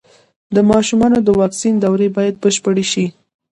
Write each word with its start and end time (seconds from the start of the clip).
د 0.55 0.57
ماشومانو 0.71 1.17
د 1.23 1.29
واکسین 1.39 1.75
دورې 1.77 2.07
بايد 2.15 2.35
بشپړې 2.43 2.85
شي. 2.91 3.05